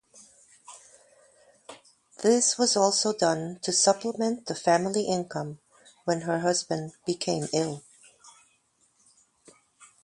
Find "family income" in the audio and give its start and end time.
4.55-5.59